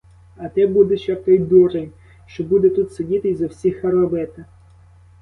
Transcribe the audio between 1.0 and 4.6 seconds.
як той дурень, що буде тут сидіти й за всіх робити.